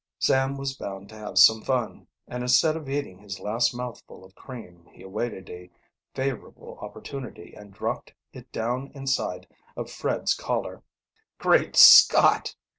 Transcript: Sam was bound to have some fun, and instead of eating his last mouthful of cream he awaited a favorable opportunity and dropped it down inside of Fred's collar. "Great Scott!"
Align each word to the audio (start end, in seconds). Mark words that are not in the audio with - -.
Sam 0.17 0.57
was 0.57 0.75
bound 0.75 1.09
to 1.09 1.15
have 1.15 1.37
some 1.37 1.61
fun, 1.61 2.07
and 2.27 2.41
instead 2.41 2.75
of 2.75 2.89
eating 2.89 3.19
his 3.19 3.39
last 3.39 3.71
mouthful 3.71 4.25
of 4.25 4.33
cream 4.33 4.87
he 4.91 5.03
awaited 5.03 5.47
a 5.51 5.69
favorable 6.15 6.79
opportunity 6.81 7.53
and 7.55 7.71
dropped 7.71 8.15
it 8.33 8.51
down 8.51 8.89
inside 8.95 9.45
of 9.77 9.91
Fred's 9.91 10.33
collar. 10.33 10.81
"Great 11.37 11.75
Scott!" 11.75 12.55